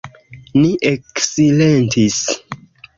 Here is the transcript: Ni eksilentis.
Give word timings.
Ni 0.61 0.71
eksilentis. 0.91 2.21